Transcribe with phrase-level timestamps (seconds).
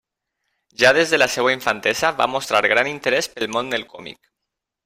[0.83, 4.23] Ja des de la seva infantesa, va mostrar gran interès pel món del còmic.